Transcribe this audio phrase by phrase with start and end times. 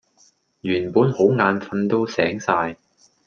[0.61, 2.75] 原本好眼瞓都醒晒